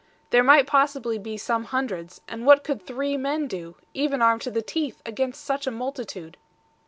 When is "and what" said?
2.27-2.63